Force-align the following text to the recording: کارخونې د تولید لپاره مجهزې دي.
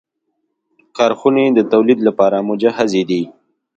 کارخونې 0.97 1.45
د 1.51 1.59
تولید 1.71 1.99
لپاره 2.07 2.37
مجهزې 2.49 3.03
دي. 3.09 3.21